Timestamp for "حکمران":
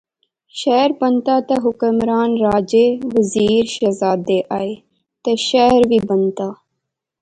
1.65-2.29